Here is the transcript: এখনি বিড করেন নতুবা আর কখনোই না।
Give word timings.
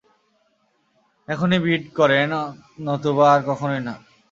এখনি 1.27 1.57
বিড 1.65 1.83
করেন 1.97 2.31
নতুবা 2.85 3.25
আর 3.33 3.41
কখনোই 3.49 3.81
না। 3.87 3.93